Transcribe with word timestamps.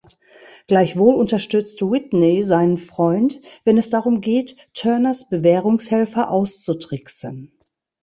Gleichwohl 0.65 1.13
unterstützt 1.13 1.83
Whitney 1.83 2.43
seinen 2.43 2.77
Freund, 2.77 3.39
wenn 3.65 3.77
es 3.77 3.91
darum 3.91 4.19
geht 4.19 4.55
Turners 4.73 5.29
Bewährungshelfer 5.29 6.31
auszutricksen. 6.31 7.51